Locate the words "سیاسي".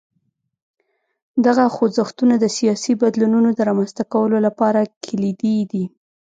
2.57-2.93